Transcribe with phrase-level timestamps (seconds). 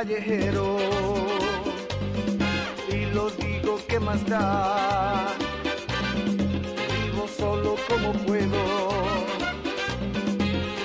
[0.00, 0.78] Callejero
[2.88, 5.26] y lo digo que más da.
[7.02, 8.62] Vivo solo como puedo,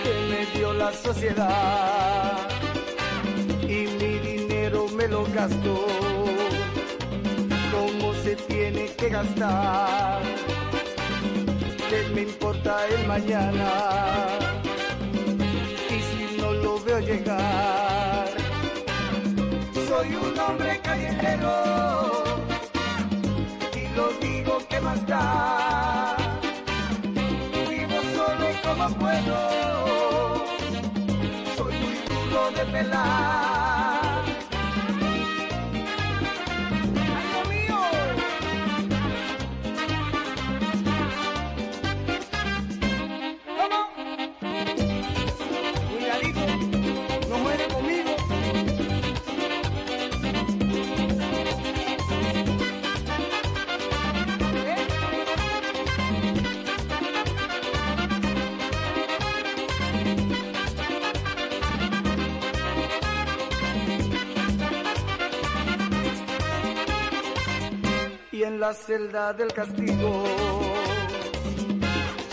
[0.03, 2.49] que me dio la sociedad
[3.61, 5.85] y mi dinero me lo gasto
[7.71, 10.23] como se tiene que gastar.
[11.89, 13.71] ¿Qué me importa el mañana?
[15.89, 17.74] Y si no lo veo llegar
[19.95, 21.53] soy un hombre callejero
[23.73, 26.17] y lo digo que más da.
[27.69, 30.45] Vivo solo como puedo,
[31.55, 33.44] soy muy duro de pelar.
[68.65, 70.23] La celda del castigo.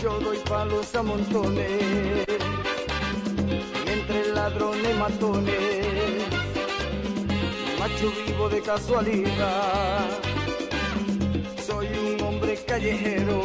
[0.03, 2.25] Yo doy palos a montones,
[3.95, 5.87] entre ladrones y matones,
[7.79, 10.09] macho vivo de casualidad.
[11.67, 13.41] Soy un hombre callejero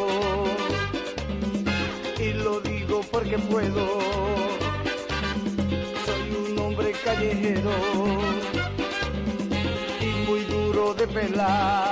[2.25, 3.85] y lo digo porque puedo.
[6.05, 7.75] Soy un hombre callejero
[9.99, 11.86] y muy duro de pelar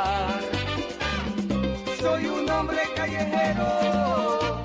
[2.06, 4.62] soy un hombre callejero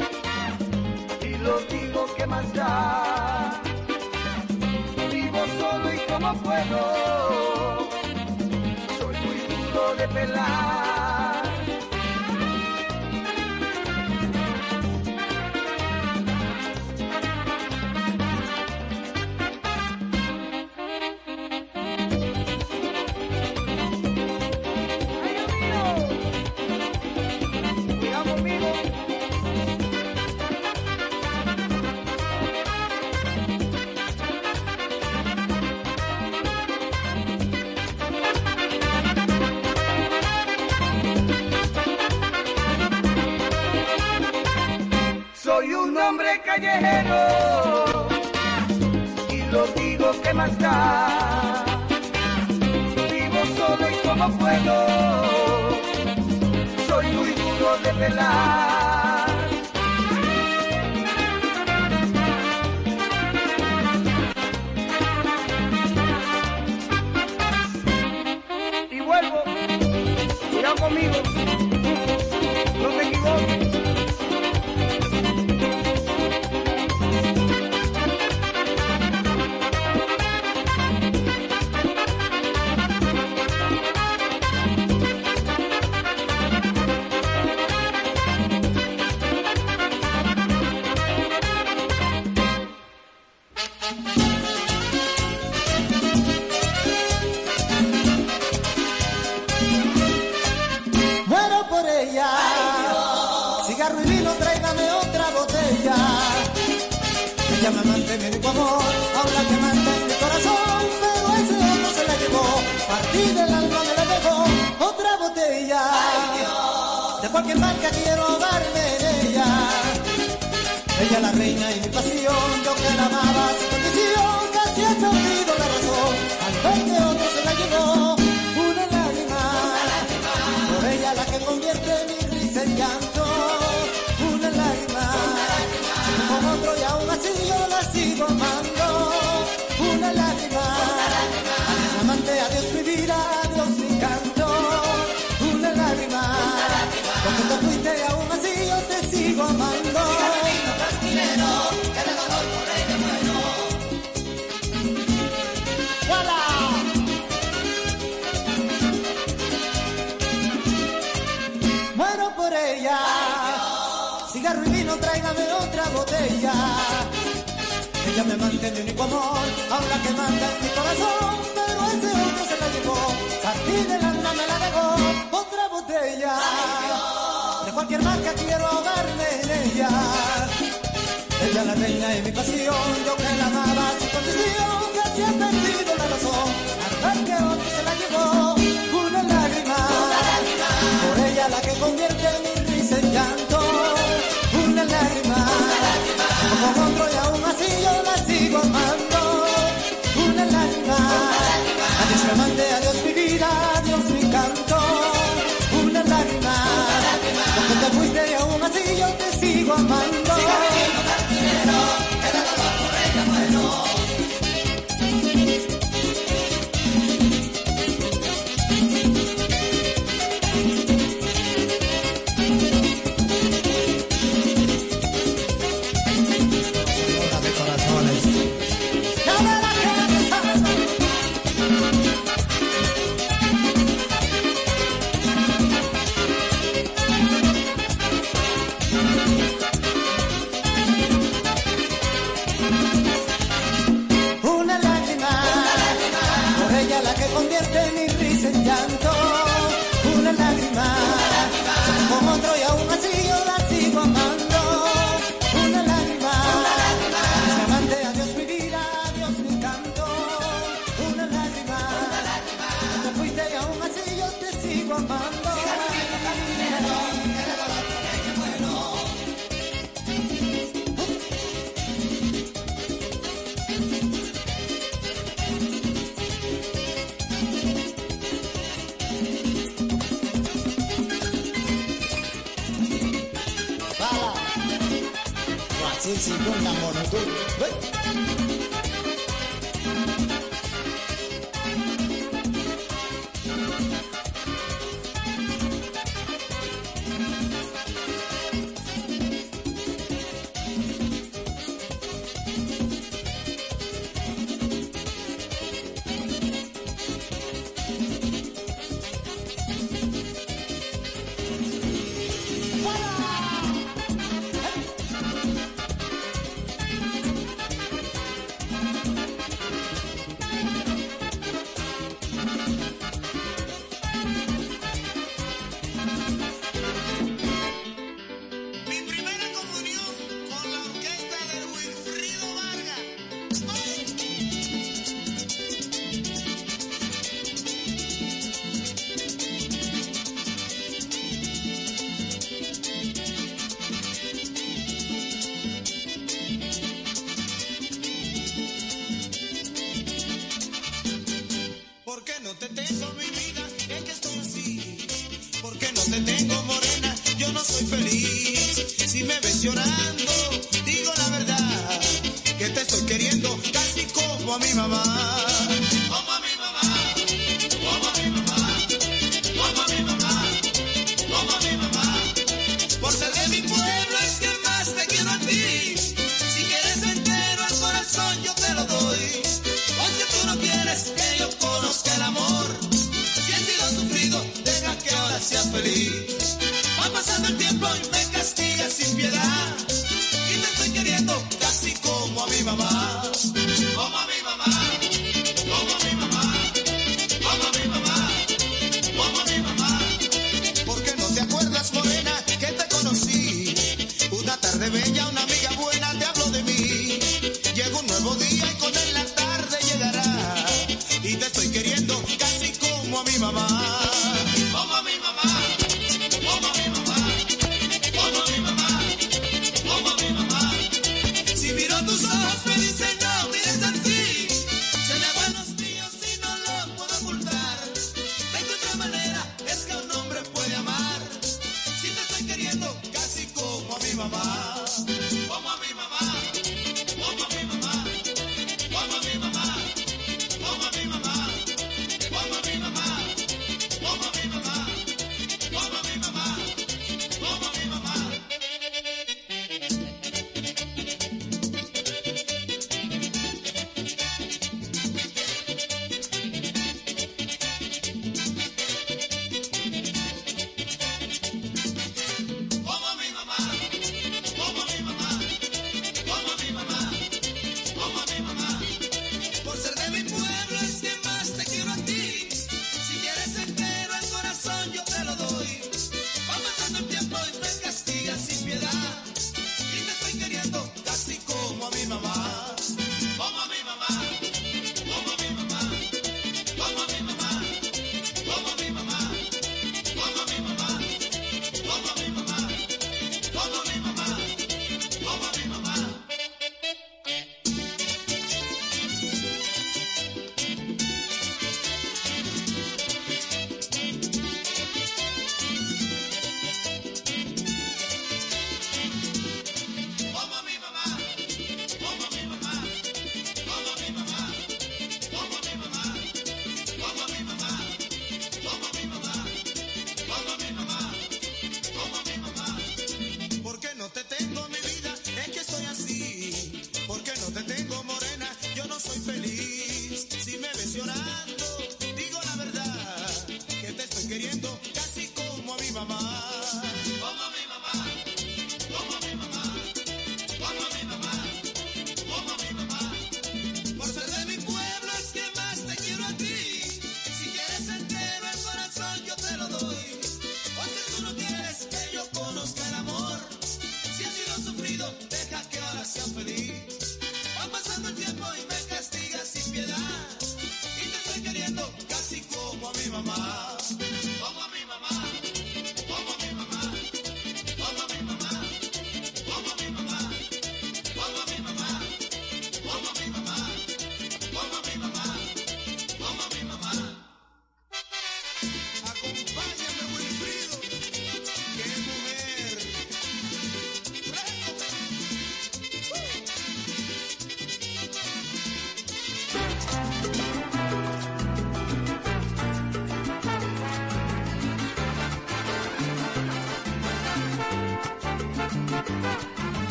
[1.23, 3.63] y lo digo que más da.
[5.11, 7.89] Vivo solo y como puedo,
[8.99, 11.00] soy muy duro de pelar.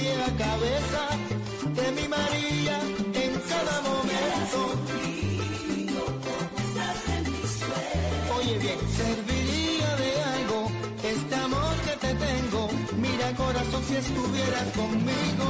[0.00, 1.02] pie la cabeza,
[1.78, 2.76] de mi María
[3.24, 4.58] en cada momento.
[8.36, 10.60] Oye bien, serviría de algo
[11.14, 12.68] este amor que te tengo.
[12.96, 15.46] Mira corazón si estuvieras conmigo.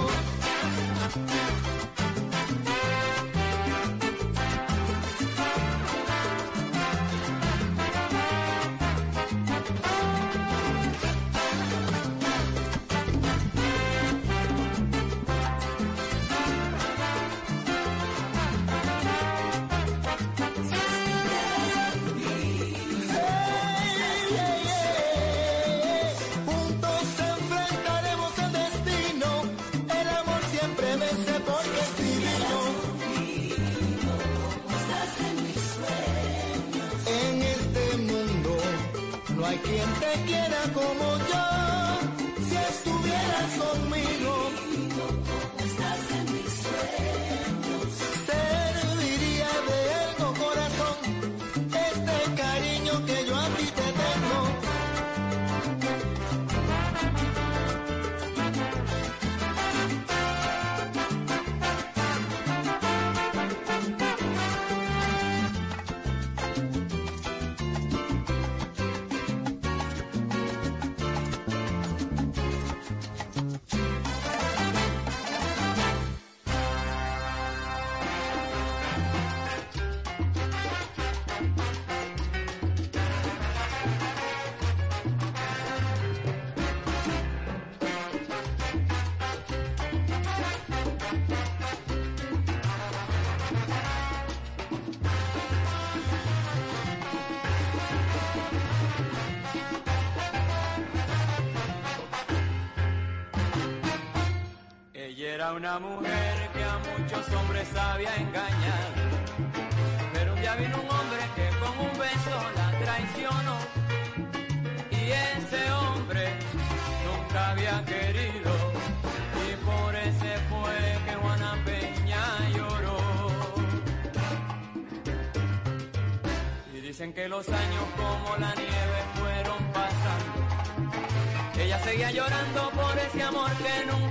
[127.15, 131.61] Que los años como la nieve fueron pasando.
[131.61, 134.10] Ella seguía llorando por ese amor que nunca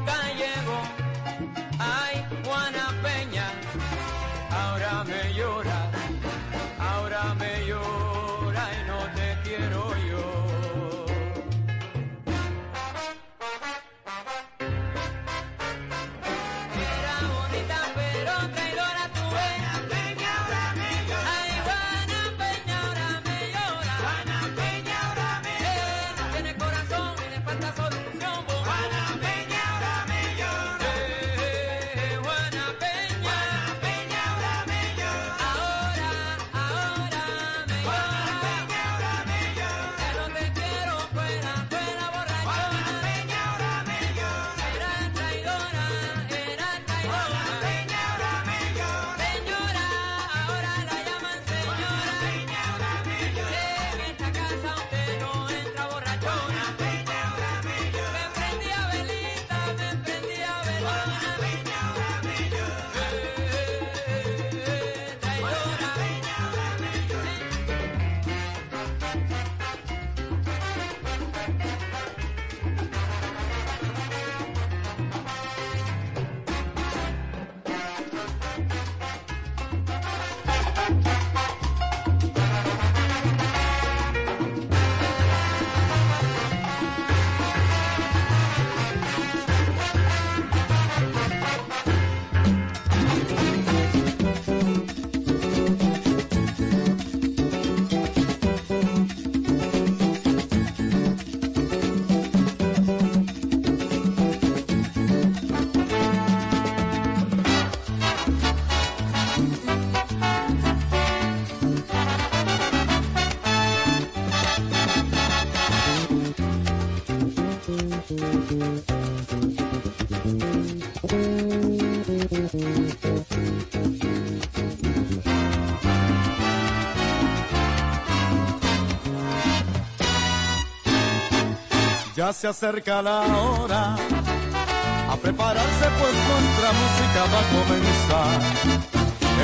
[132.31, 138.39] Se acerca la hora, a prepararse pues nuestra música va a comenzar.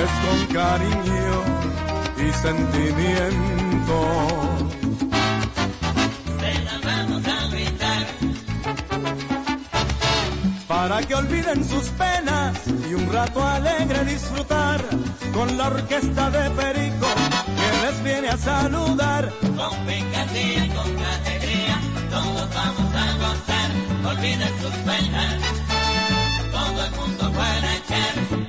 [0.04, 1.38] Es con cariño
[2.16, 3.98] y sentimiento.
[6.40, 8.06] Se la vamos a gritar.
[10.68, 12.56] Para que olviden sus penas
[12.88, 14.86] y un rato alegre disfrutar
[15.34, 17.08] con la orquesta de Perico
[17.58, 19.34] que les viene a saludar.
[19.42, 20.96] Con picardía y con
[22.26, 23.70] todos vamos a gozar,
[24.12, 25.36] olviden sus penas,
[26.52, 28.45] todo el mundo puede echar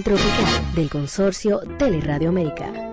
[0.00, 2.91] Tropical del consorcio Teleradio América.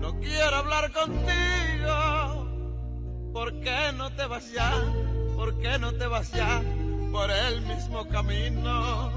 [0.00, 2.48] No quiero hablar contigo.
[3.34, 4.72] ¿Por qué no te vas ya?
[5.36, 6.62] ¿Por qué no te vas ya
[7.10, 9.12] por el mismo camino?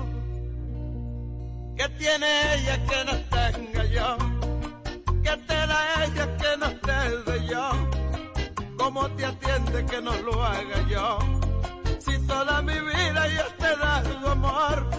[1.77, 4.17] ¿Qué tiene ella que no tenga yo?
[5.23, 7.69] ¿Qué te da ella que no te dé yo?
[8.77, 11.19] ¿Cómo te atiende que no lo haga yo?
[11.99, 14.89] Si toda mi vida yo te he dado amor,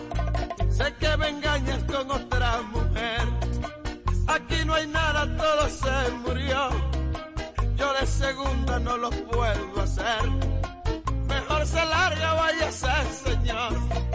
[0.71, 2.76] sé que me engañas con otra mujer
[8.27, 10.23] segunda no lo puedo hacer.
[11.29, 12.35] Mejor se larga,
[12.73, 14.06] ser, señor.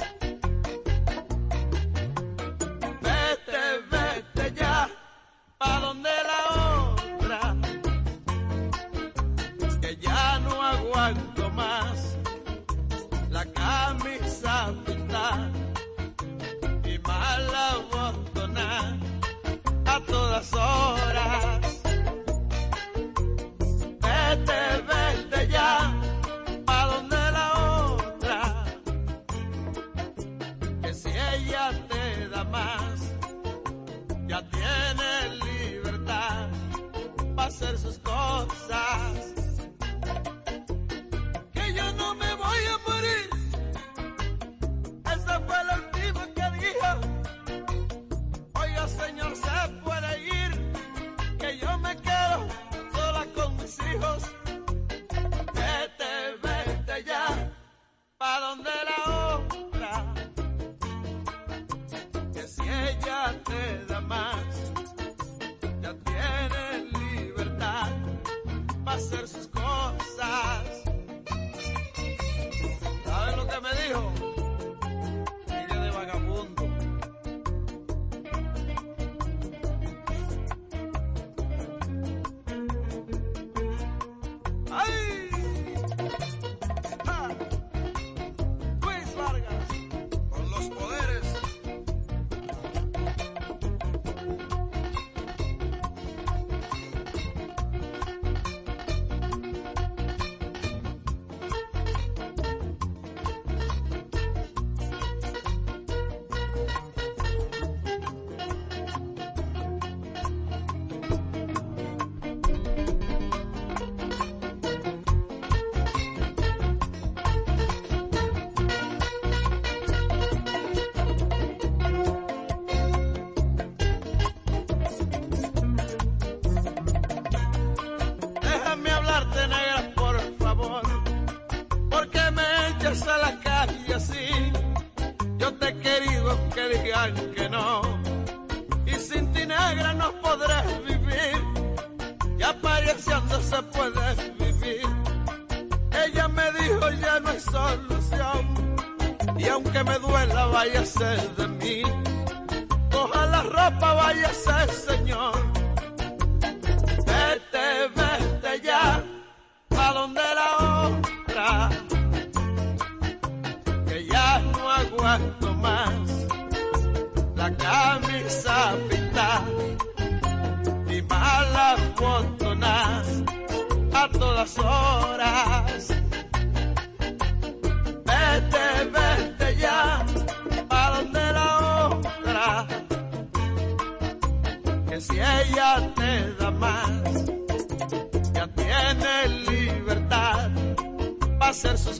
[191.61, 191.99] Para hacer sus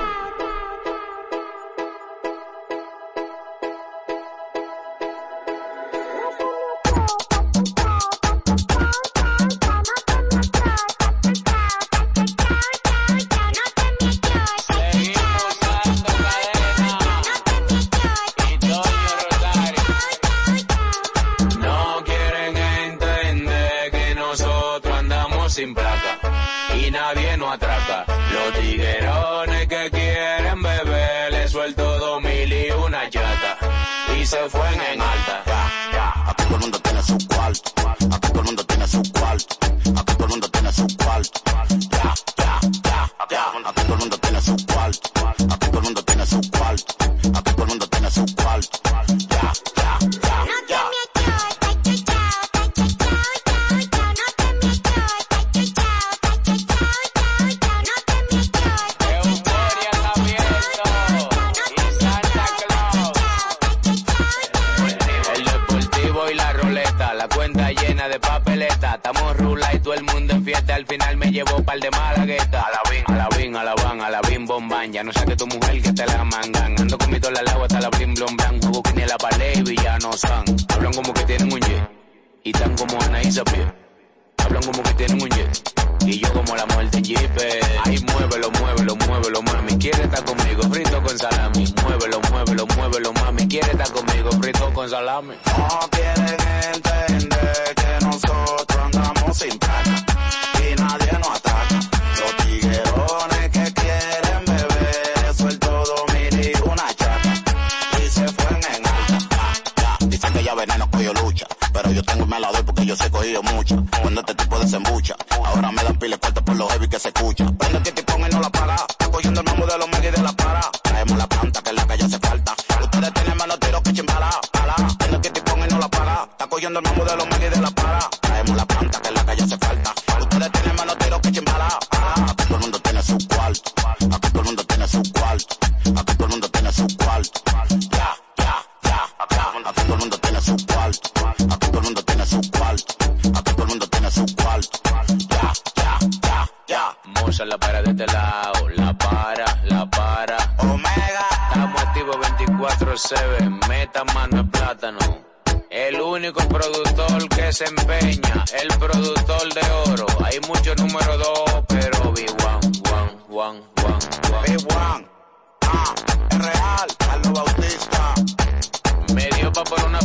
[169.63, 170.00] Por una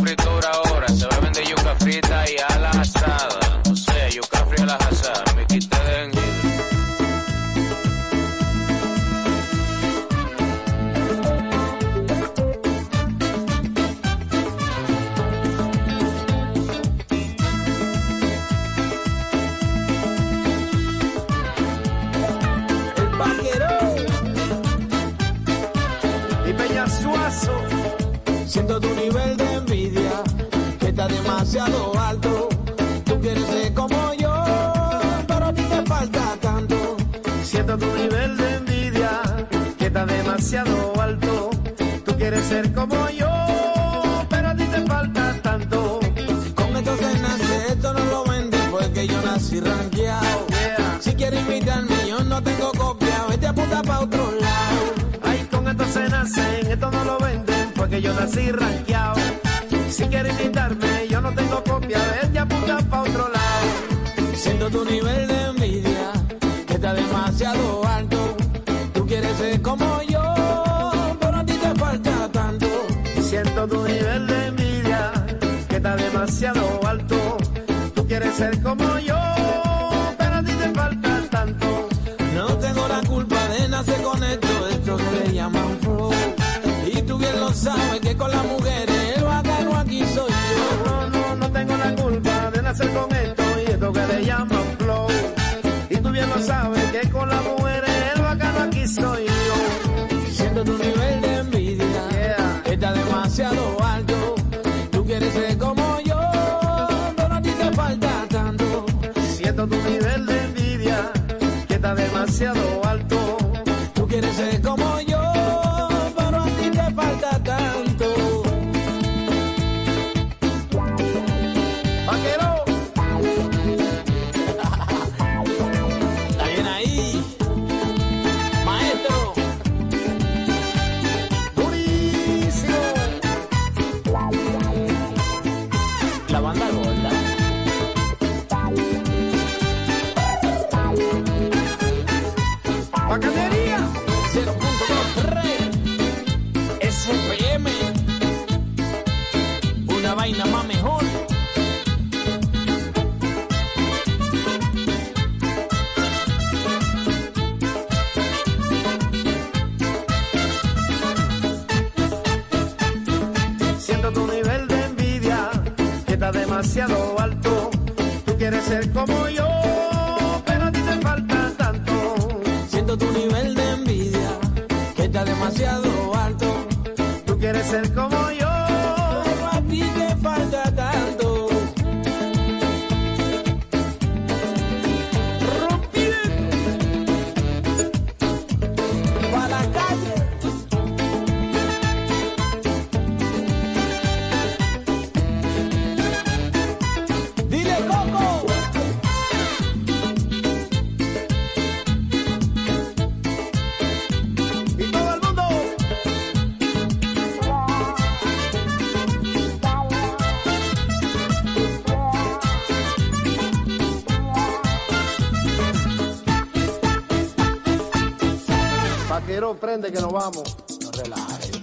[219.81, 220.57] prende que nos vamos.
[220.83, 221.57] No relajes.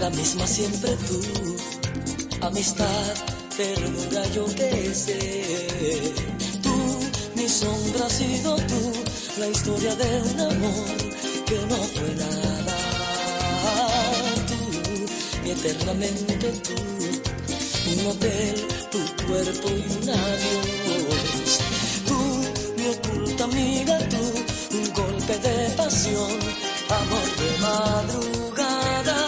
[0.00, 1.51] la misma siempre tú
[2.52, 3.14] amistad,
[3.56, 6.12] ternura yo que sé.
[6.62, 6.74] Tú,
[7.34, 8.92] mi sombra ha sido tú,
[9.38, 10.96] la historia de un amor
[11.46, 12.76] que no fue nada.
[14.48, 14.58] Tú,
[15.42, 16.78] mi eternamente tú,
[17.90, 18.54] un hotel,
[18.92, 21.52] tu cuerpo y un adiós.
[22.08, 22.18] Tú,
[22.76, 24.24] mi oculta amiga, tú,
[24.76, 26.32] un golpe de pasión,
[27.00, 29.18] amor de madrugada.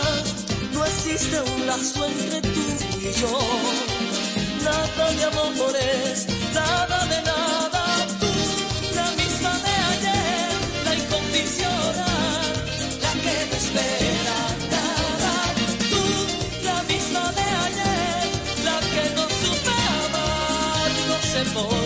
[0.75, 2.43] No existe un lazo entre
[3.21, 3.39] yo.
[4.65, 7.83] Nada de amores, nada de nada.
[8.21, 8.33] Tú,
[8.95, 10.51] la misma de ayer,
[10.87, 12.53] la incondicional,
[13.05, 14.39] la que me espera.
[14.75, 15.33] Nada.
[15.91, 16.03] Tú,
[16.65, 18.25] la misma de ayer,
[18.69, 19.75] la que no supe
[20.07, 21.84] amar, no sé por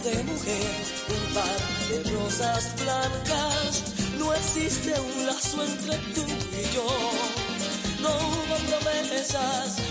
[0.00, 3.84] de mujer, un par de rosas blancas.
[4.18, 6.86] No existe un lazo entre tú y yo.
[8.00, 9.81] No hubo promesas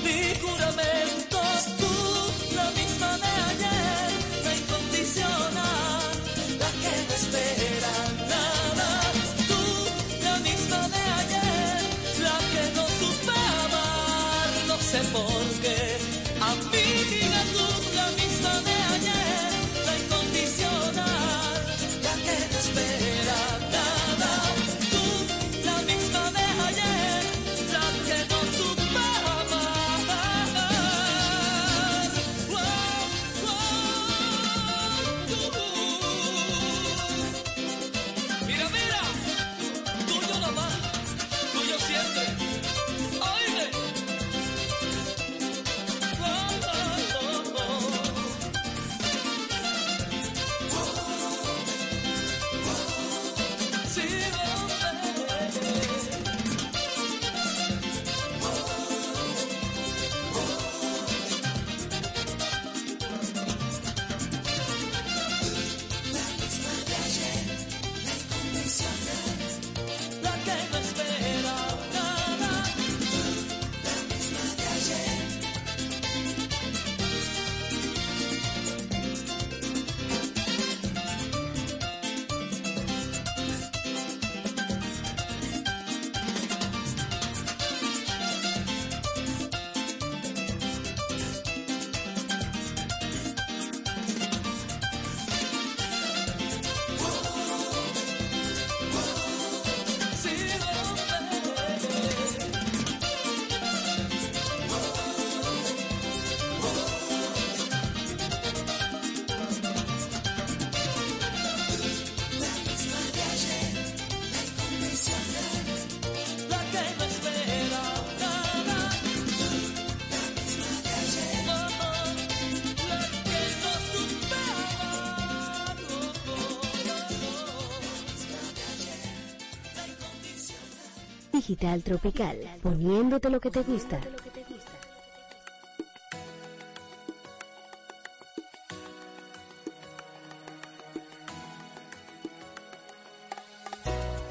[131.32, 134.00] Digital Tropical, poniéndote lo que te gusta.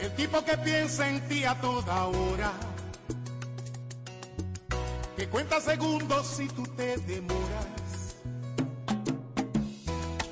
[0.00, 2.52] El tipo que piensa en ti a toda hora,
[5.16, 8.16] que cuenta segundos si tú te demoras,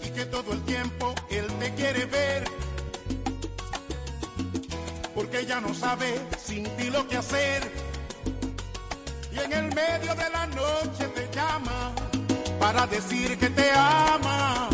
[0.06, 2.44] y que todo el tiempo él te quiere ver,
[5.18, 7.60] porque ya no sabe sin ti lo que hacer,
[9.32, 11.92] y en el medio de la noche te llama
[12.60, 14.68] para decir que te ama.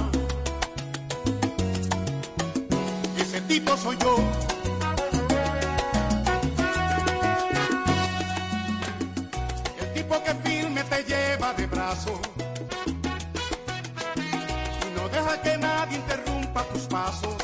[3.17, 4.17] Ese tipo soy yo.
[9.81, 12.21] El tipo que firme te lleva de brazo
[14.85, 17.44] y no deja que nadie interrumpa tus pasos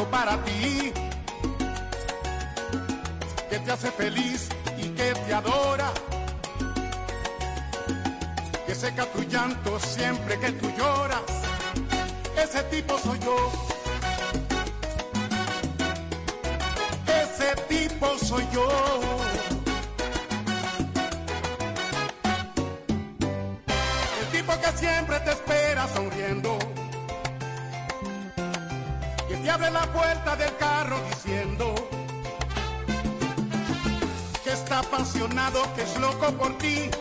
[0.00, 0.92] para ti,
[3.50, 5.92] que te hace feliz y que te adora,
[8.66, 11.20] que seca tu llanto siempre que tú lloras.
[12.36, 13.71] Ese tipo soy yo.
[35.74, 36.91] que es loco por ti.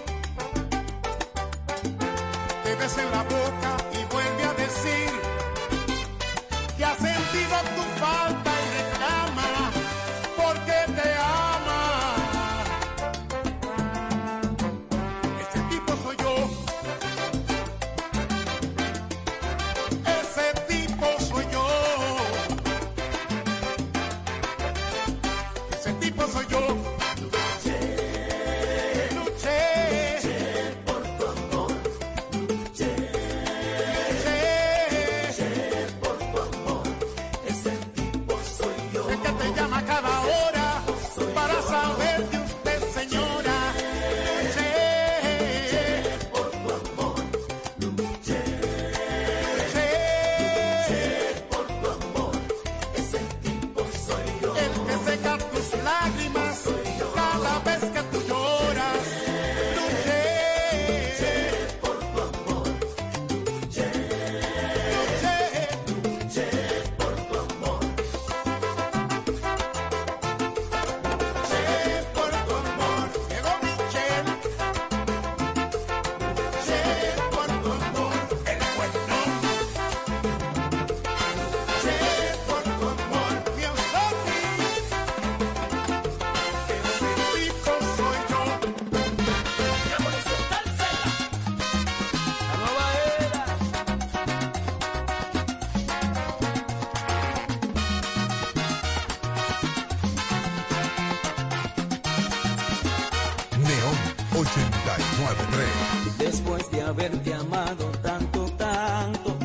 [106.17, 109.37] Después de haberte amado tanto, tanto,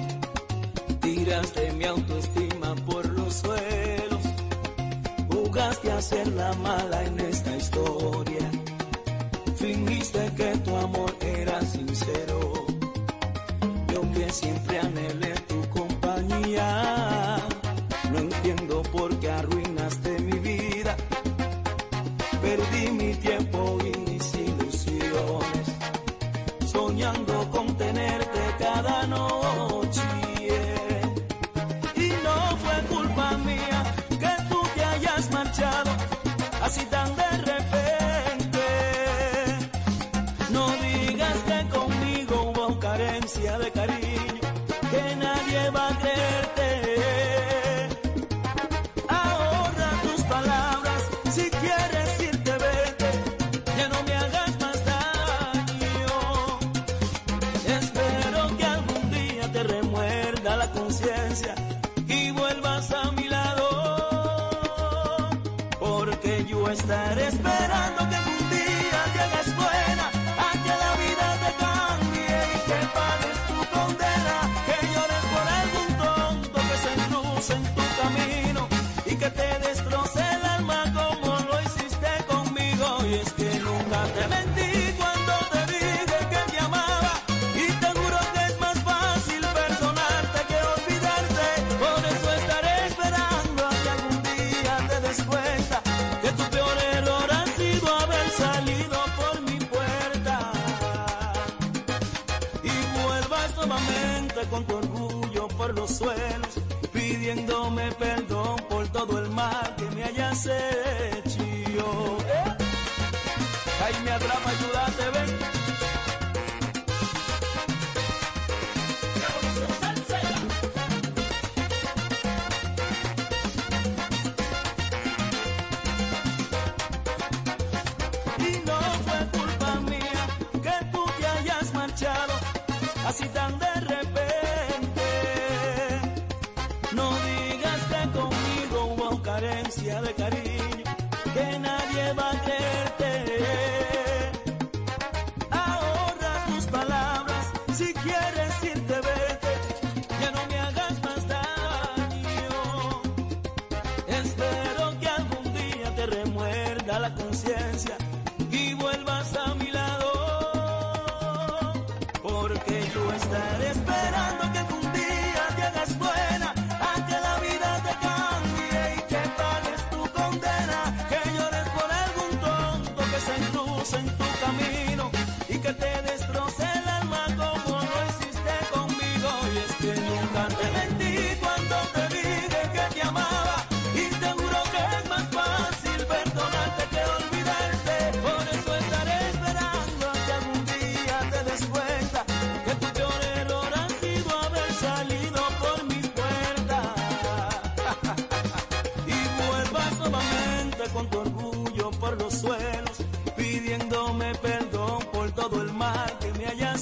[1.01, 4.21] tiraste mi autoestima por los suelos,
[5.29, 6.96] jugaste a ser la mala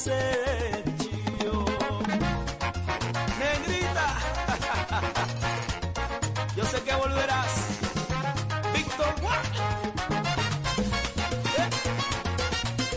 [0.06, 0.18] Negrita,
[6.56, 7.80] yo sé que volverás.
[8.74, 9.14] Víctor
[11.56, 11.68] ¿Eh?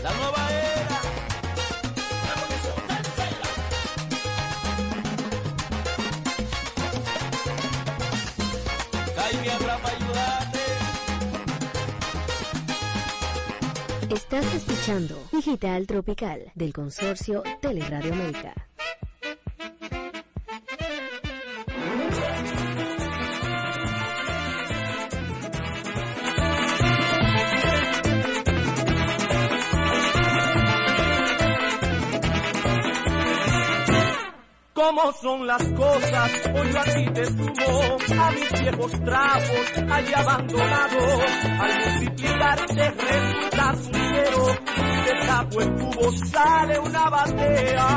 [0.02, 1.00] La nueva era.
[9.16, 10.60] Jaime habrá para ayudarte.
[14.10, 18.52] Estás escuchando Digital Tropical del consorcio Teleradio América.
[34.74, 41.22] cómo son las cosas, hoy a ti te tuvo, a mis viejos trapos, allá abandonados,
[41.58, 44.07] al multiplicarte resultas
[45.38, 47.88] agua en cubo sale una batea.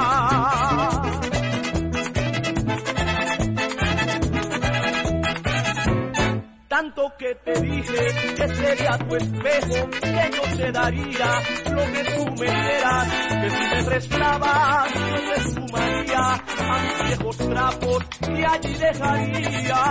[6.67, 11.41] tanto que te dije que sería tu espejo, que yo te daría
[11.75, 13.07] lo que tú me dieras,
[13.41, 19.81] que si me prestabas yo te sumaría a mis viejos trapos y allí dejaría.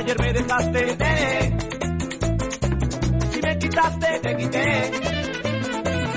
[0.00, 0.86] ayer me dejaste.
[0.86, 1.56] Quité.
[3.32, 4.90] Si me quitaste, te quité.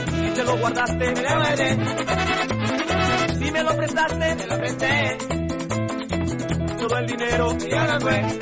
[0.10, 1.78] Si te lo guardaste, me lo veré.
[3.40, 5.18] Si me lo prestaste, me lo presté.
[6.80, 8.33] Todo el dinero y ahora fue.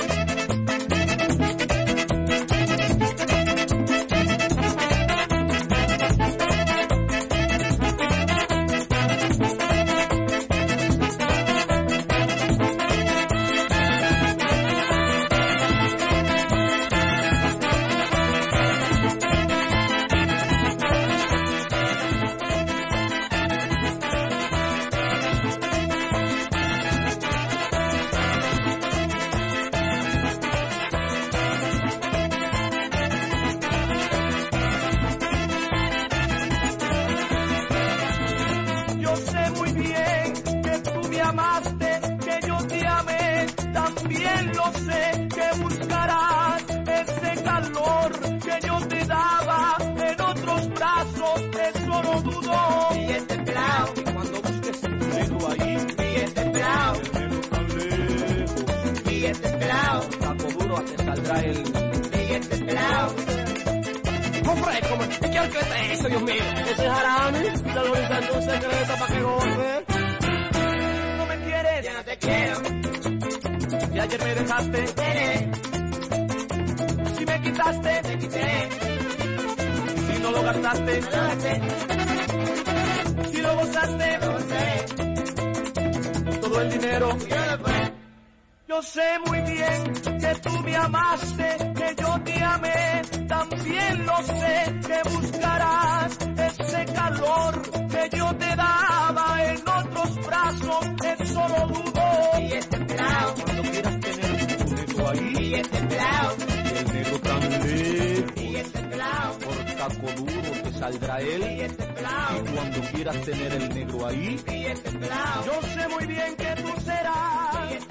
[115.51, 117.85] Yo sé muy bien que tú serás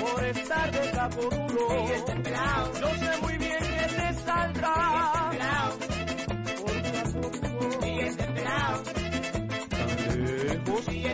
[0.00, 1.68] por estar de caporulo.
[2.80, 5.30] Yo sé muy bien que te saldrá
[6.58, 7.70] por caporulo.
[10.14, 11.04] Lejos, y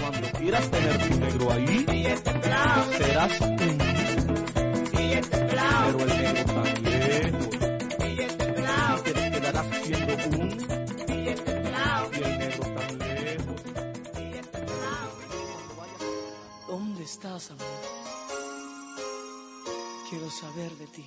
[0.00, 1.86] cuando quieras tener tu negro ahí,
[2.98, 3.57] serás
[20.10, 21.06] Quiero saber de ti.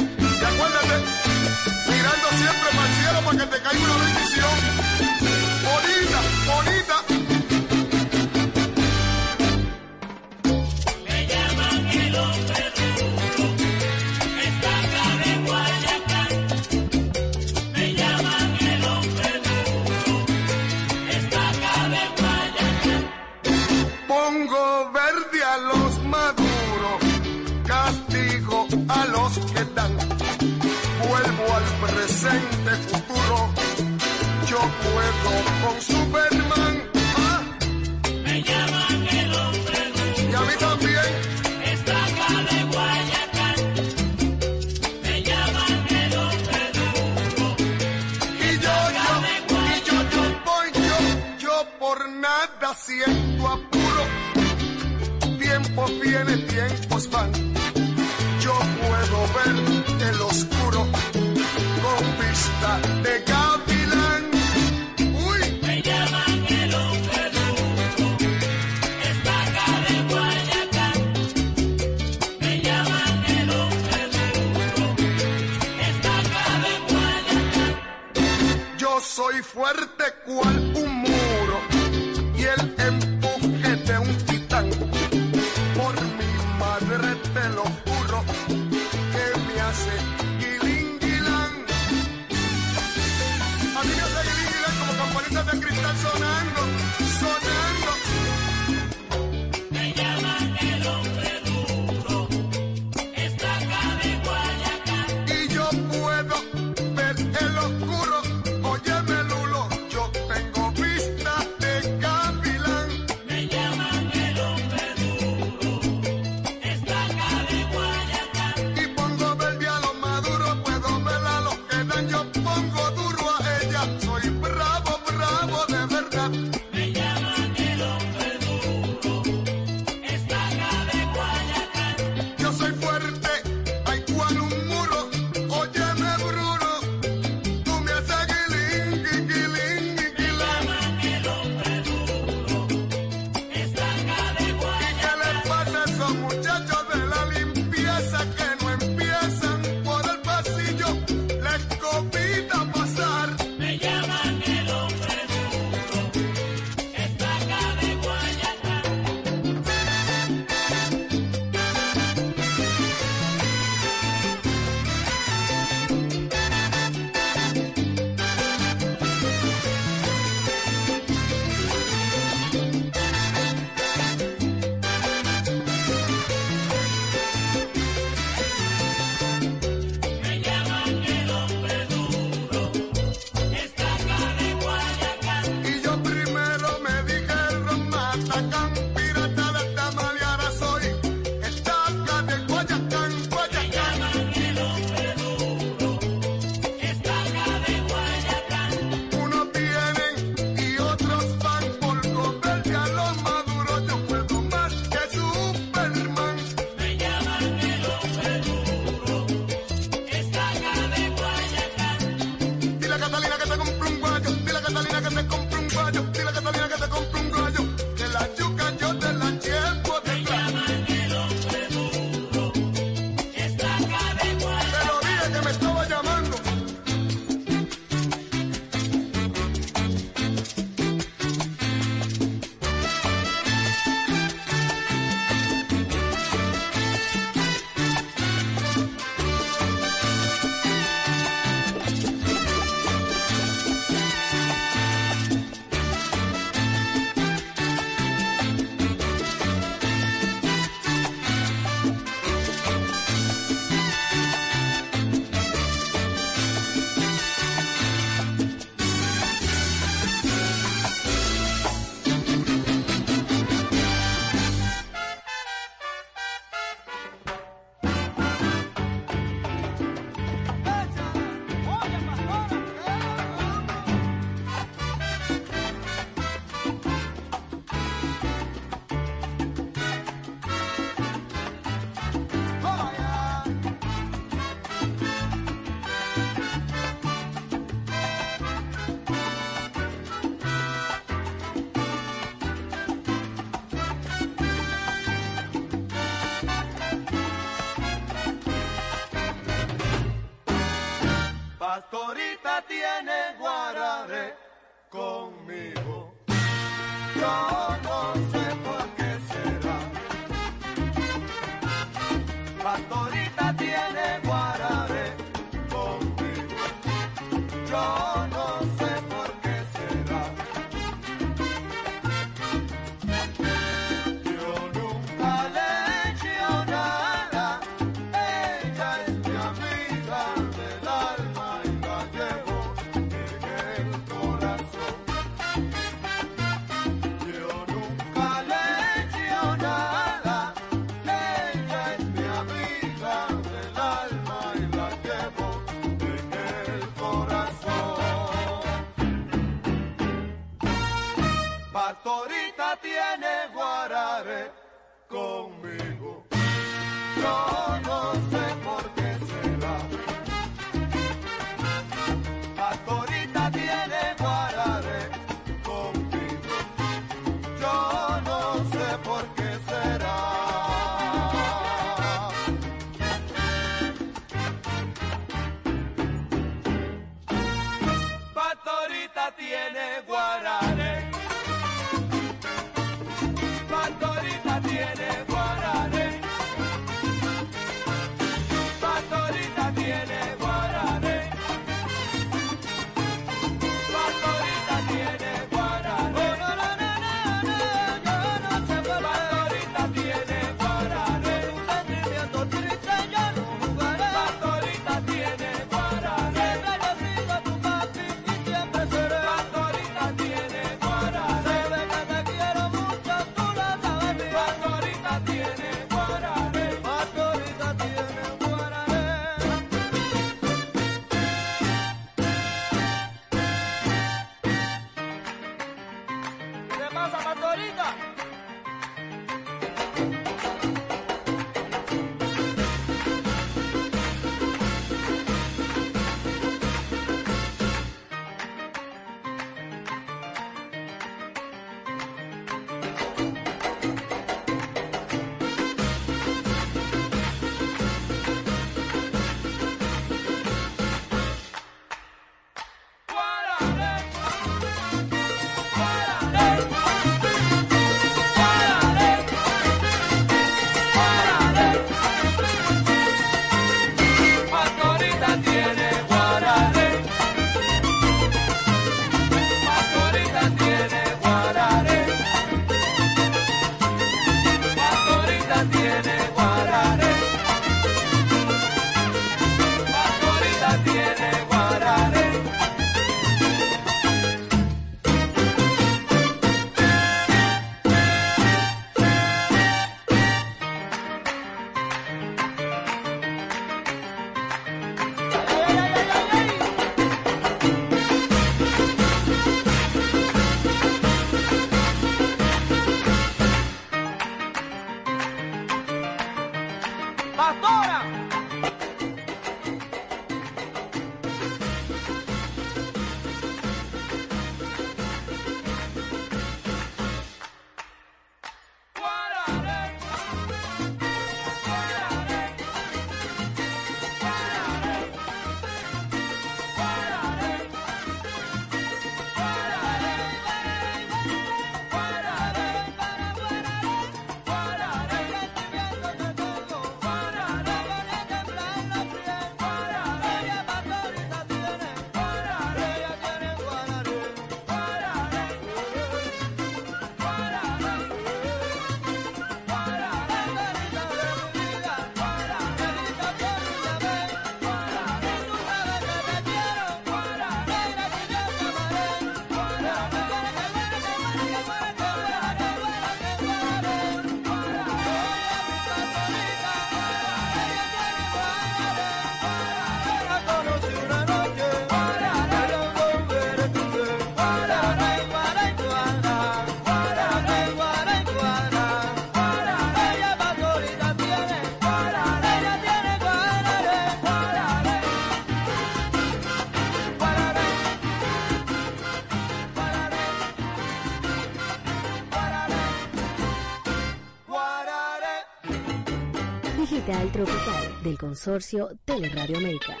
[598.31, 600.00] Consorcio Teleradio América.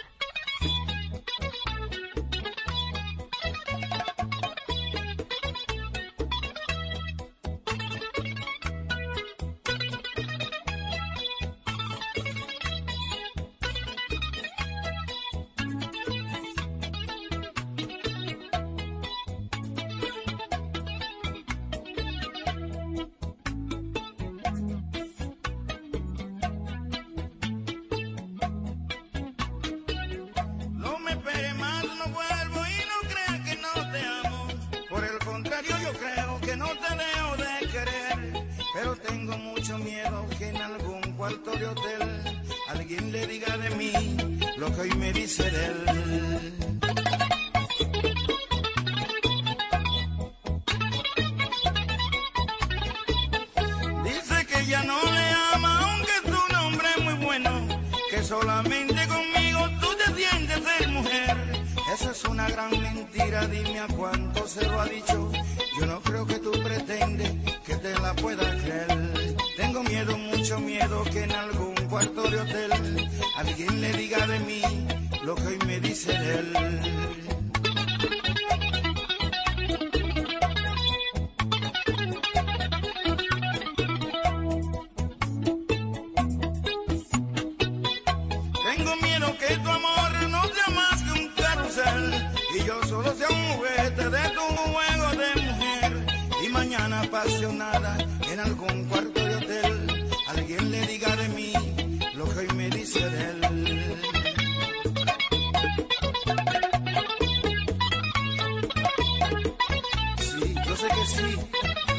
[111.21, 111.47] Yo sé que sí,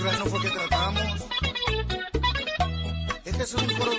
[0.02, 1.02] pero no fue que tratamos.
[3.24, 3.92] Es que es un coro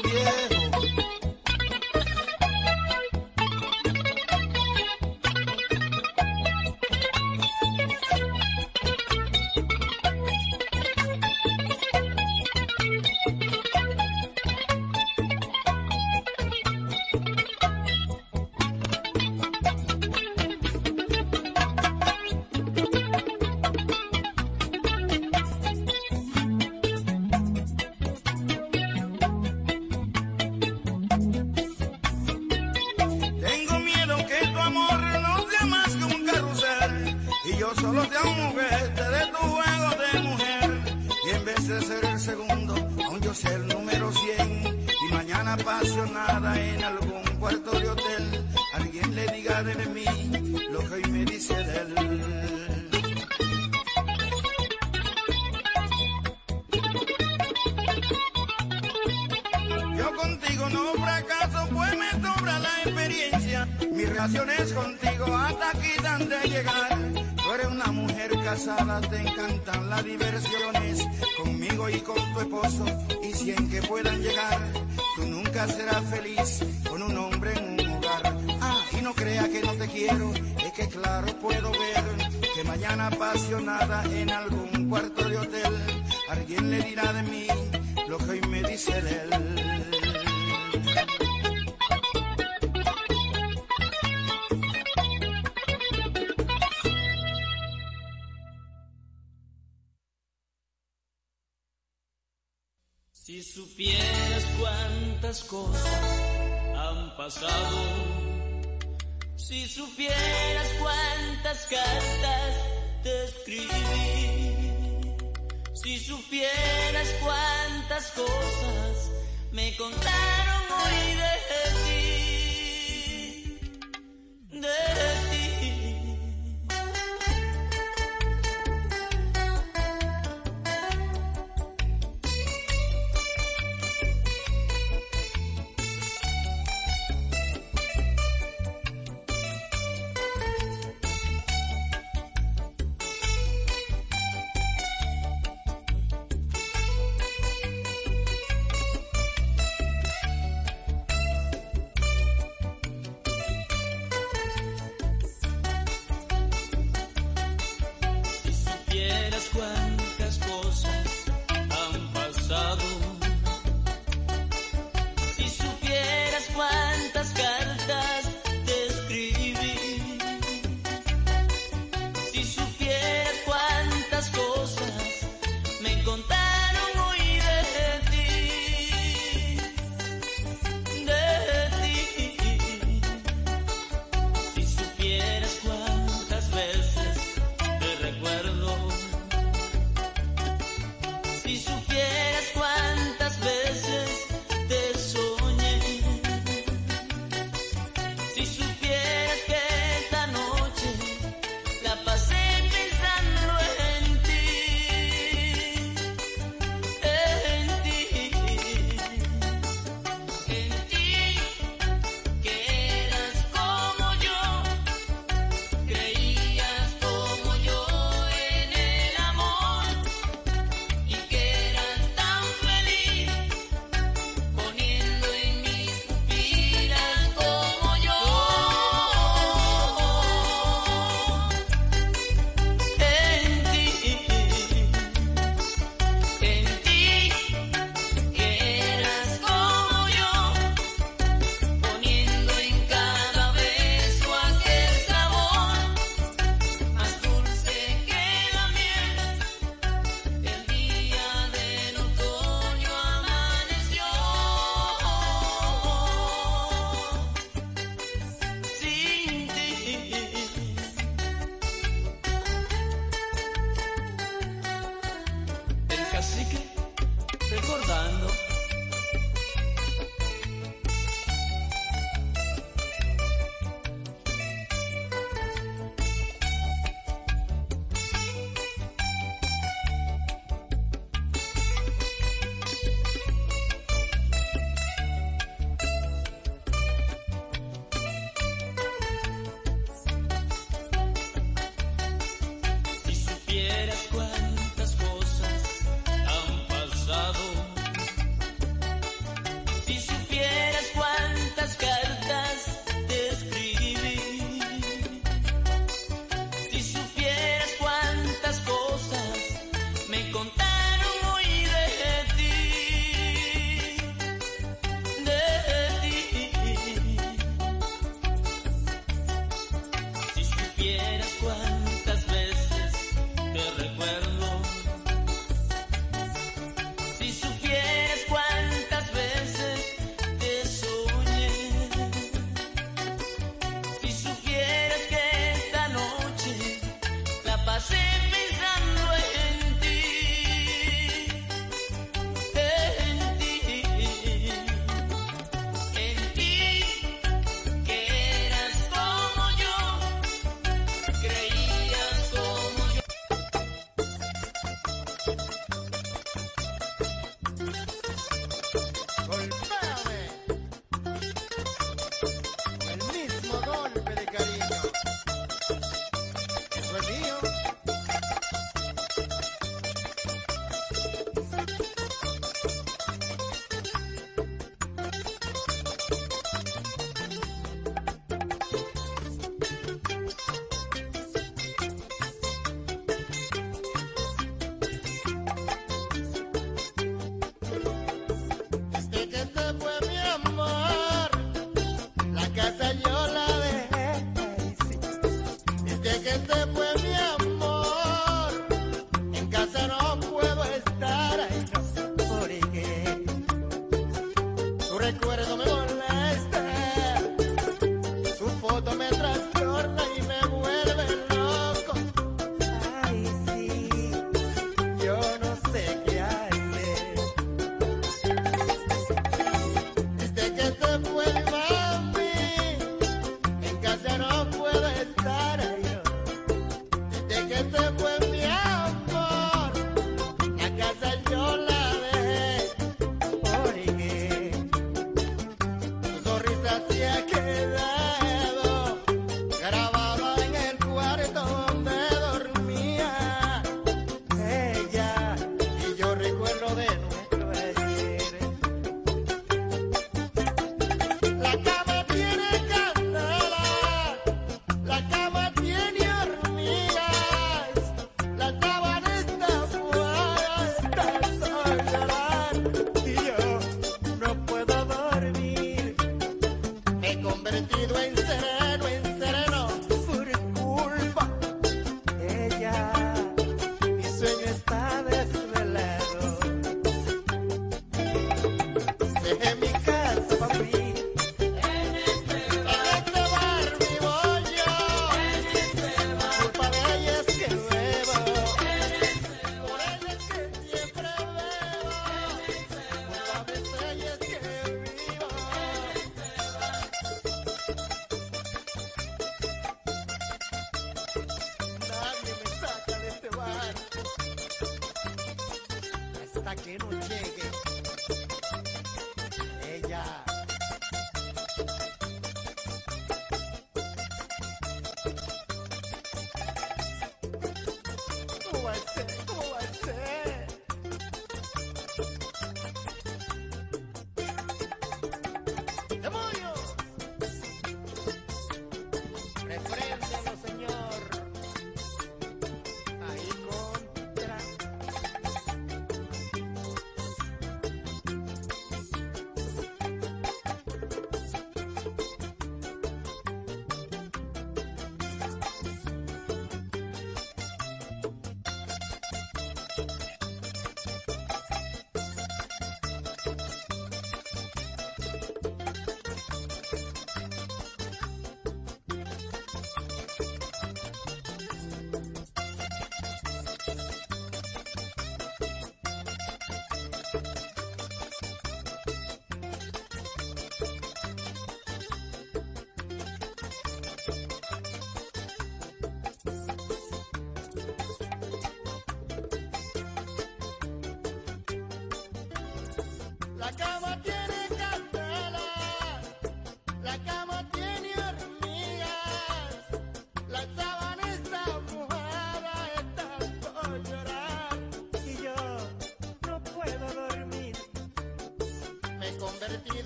[599.44, 599.83] convertir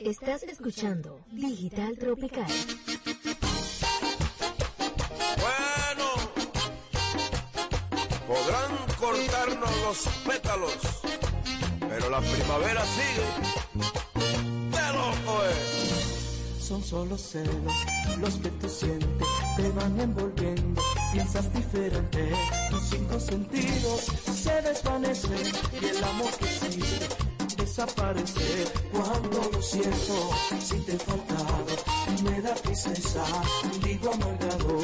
[0.00, 2.46] Estás escuchando Digital Tropical.
[5.36, 6.06] Bueno,
[8.26, 10.78] podrán cortarnos los pétalos,
[11.86, 13.60] pero la primavera sigue.
[16.60, 17.74] Son solo celos
[18.20, 20.80] los que tú sientes, te van envolviendo,
[21.12, 22.32] piensas diferente,
[22.70, 24.00] tus cinco sentidos
[24.34, 25.52] se desvanecen
[25.82, 27.08] y el amor que existe
[27.56, 28.40] desaparece
[29.60, 31.66] siento si te he faltado,
[32.22, 33.24] me da tristeza,
[33.84, 34.78] digo amargado,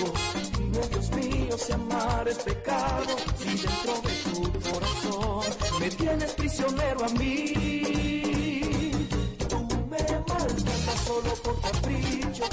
[0.73, 5.45] Dios mío si amar es pecado, si dentro de tu corazón
[5.81, 8.93] me tienes prisionero a mí,
[9.49, 9.59] tú
[9.91, 12.45] me maltratas solo por capricho,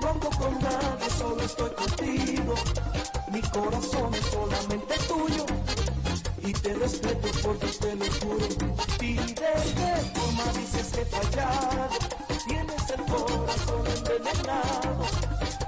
[0.00, 2.54] loco con nadie, solo estoy contigo,
[3.32, 5.46] mi corazón es solamente tuyo
[6.48, 8.46] y te respeto porque te lo juro.
[9.02, 11.88] Y de qué forma dices que he fallado,
[12.46, 15.04] tienes el corazón envenenado.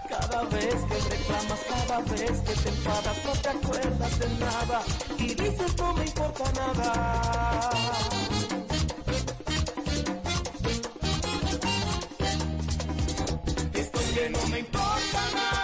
[0.08, 4.82] Cada vez que reclamas, cada vez que te enfadas, no te acuerdas de nada
[5.18, 7.70] y dices no me importa nada.
[13.74, 15.59] Esto es que no me importa nada.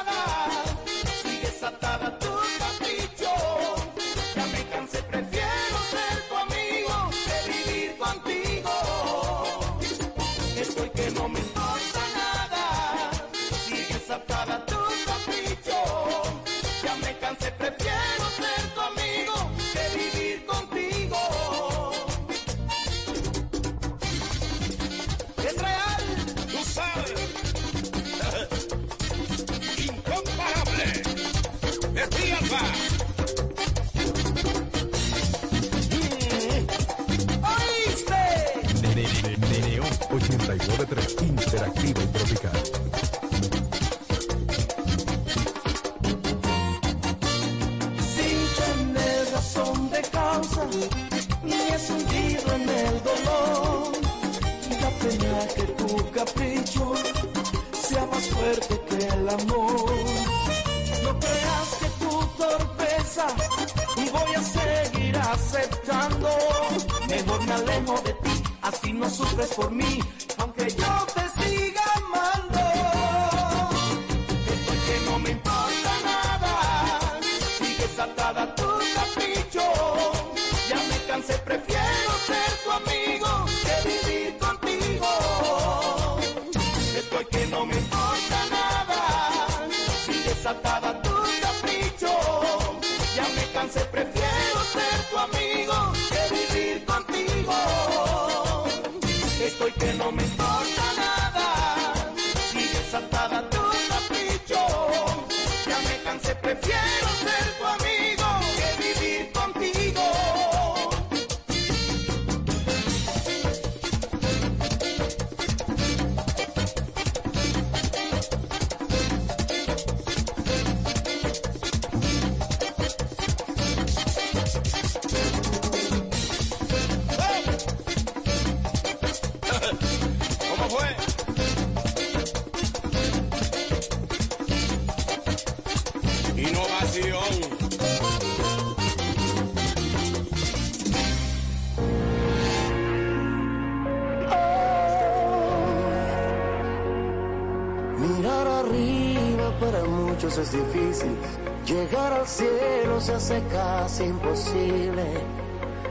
[153.97, 155.05] es imposible.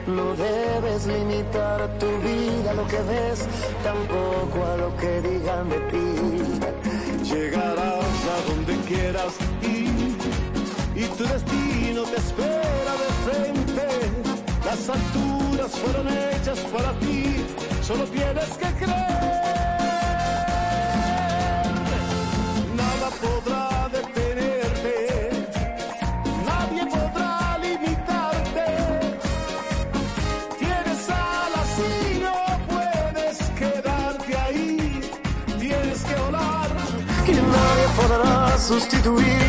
[0.08, 3.40] No debes limitar tu vida a lo que ves,
[3.84, 6.08] tampoco a lo que digan de ti.
[7.24, 9.34] Llegarás a donde quieras
[9.64, 10.16] ir
[10.96, 13.88] y tu destino te espera de frente.
[14.66, 17.15] Las alturas fueron hechas para ti
[39.06, 39.45] do it.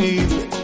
[0.00, 0.59] baby.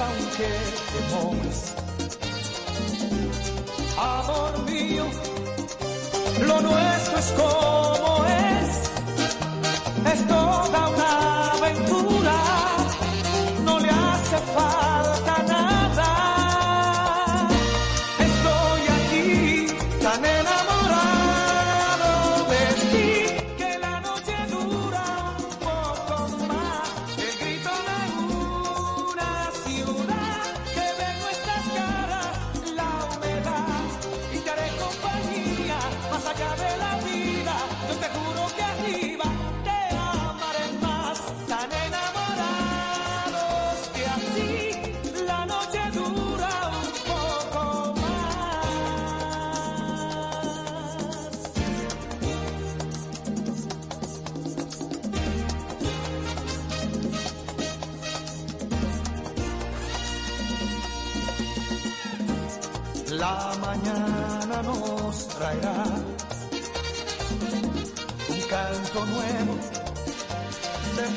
[0.00, 0.48] aunque
[0.90, 1.74] te pongas.
[3.98, 5.04] Amor mío,
[6.46, 8.11] lo nuestro es como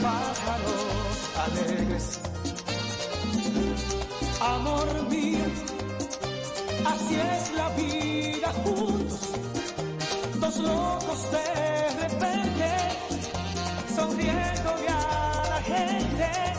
[0.05, 1.15] pájaros
[1.45, 2.19] alegres.
[4.39, 5.45] Amor mío,
[6.93, 9.21] así es la vida juntos,
[10.41, 11.47] dos locos de
[12.03, 12.67] repente,
[13.95, 16.54] sonriendo a la gente.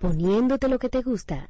[0.00, 1.48] poniéndote lo que te gusta.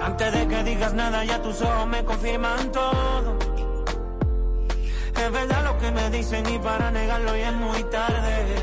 [0.00, 3.38] Antes de que digas nada, ya tus ojos me confirman todo.
[5.16, 8.56] Es verdad lo que me dicen y para negarlo ya es muy tarde.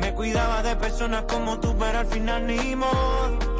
[0.00, 3.51] Me cuidaba de personas como tú, pero al final ni modo.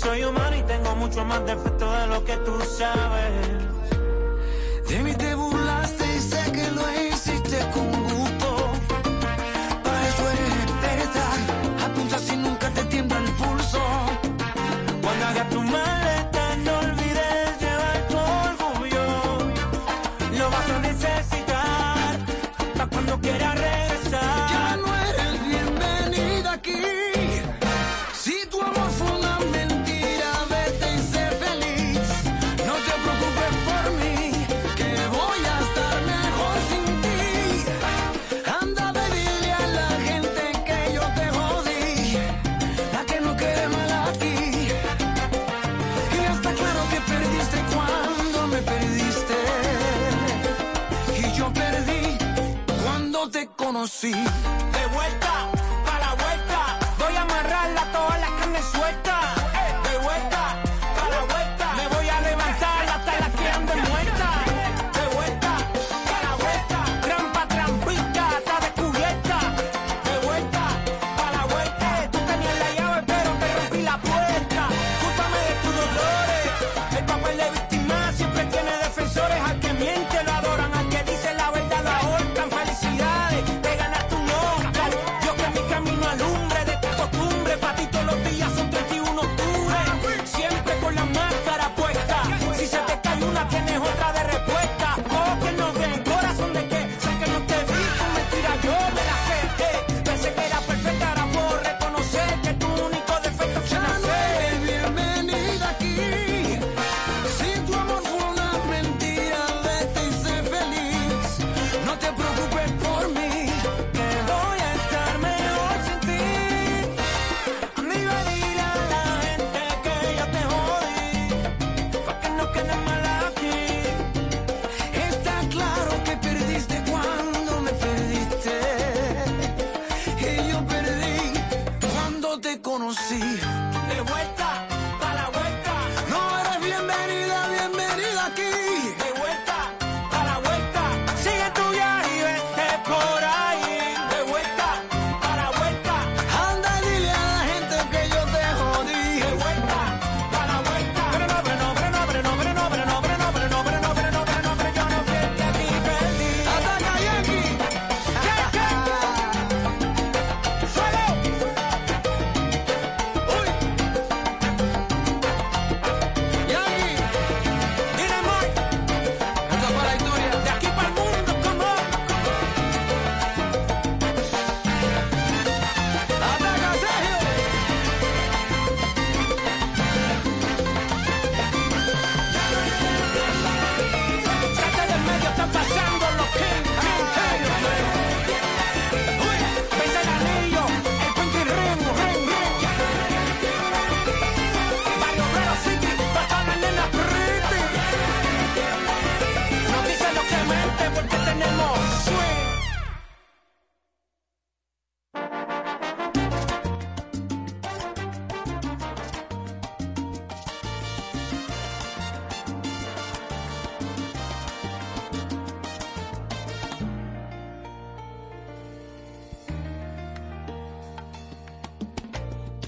[0.00, 3.32] Soy humano y tengo mucho más defecto de lo que tú sabes.
[4.88, 5.34] De mí te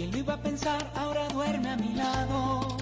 [0.01, 0.91] ¿Quién lo iba a pensar?
[0.97, 2.75] Ahora duerme a mi lado.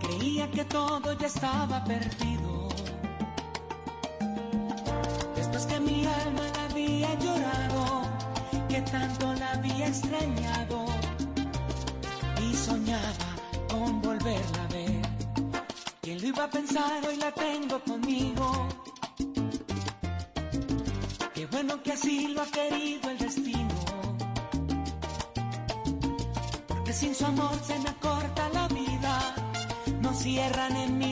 [0.00, 2.68] Creía que todo ya estaba perdido.
[5.36, 8.02] Después que mi alma la había llorado,
[8.68, 10.86] que tanto la había extrañado
[12.42, 13.30] y soñaba
[13.70, 15.02] con volverla a ver.
[16.02, 17.06] ¿Quién lo iba a pensar?
[17.06, 18.68] Hoy la tengo conmigo.
[21.32, 23.43] Qué bueno que así lo ha querido el destino.
[26.94, 29.34] sin su amor se me acorta la vida.
[30.00, 31.03] No cierran en mí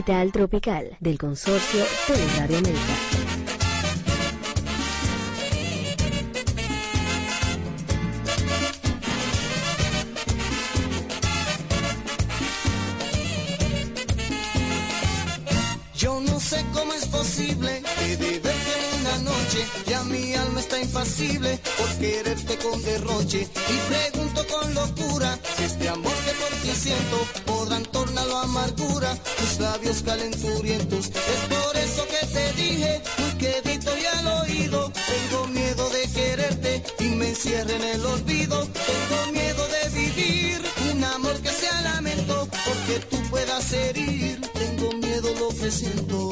[0.00, 3.19] Capital Tropical del Consorcio Solidario América.
[19.60, 23.48] noche, ya mi alma está impasible por quererte con derroche.
[23.68, 29.16] Y pregunto con locura si este amor que por ti siento podrán tornarlo a amargura,
[29.38, 31.06] tus labios calenturientos.
[31.06, 36.82] Es por eso que te dije, muy quedito y al oído, tengo miedo de quererte
[37.00, 38.66] y me encierre en el olvido.
[38.66, 40.60] Tengo miedo de vivir
[40.92, 46.30] un amor que sea lamento, porque tú puedas herir, tengo miedo lo que siento.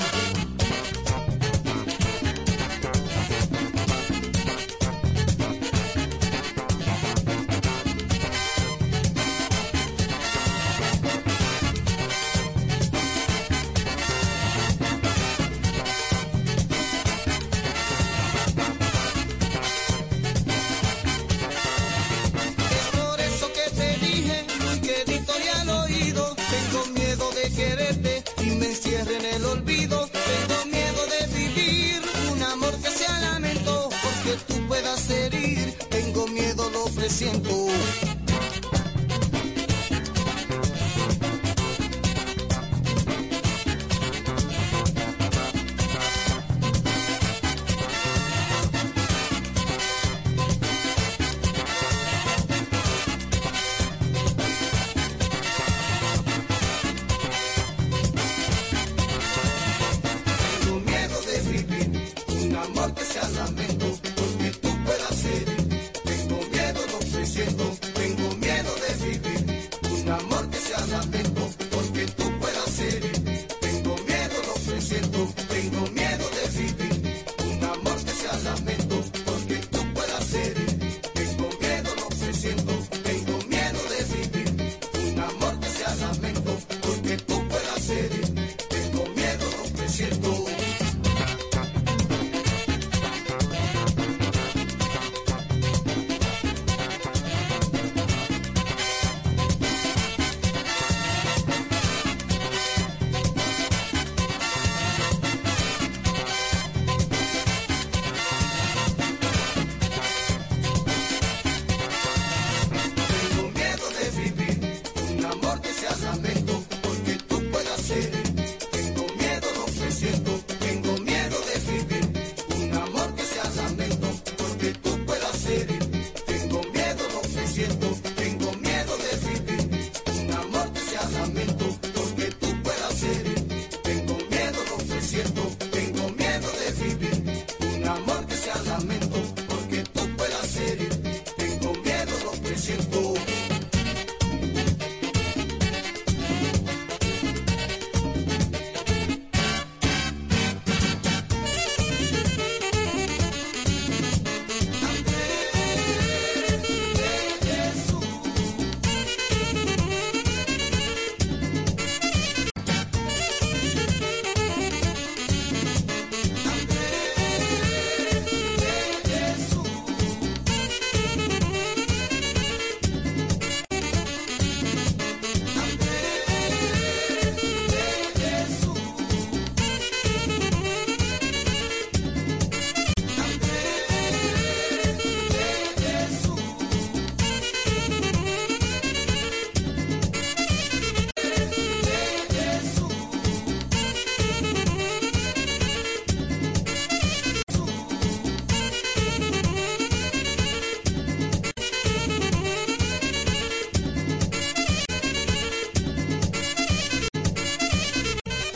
[37.19, 38.08] siento.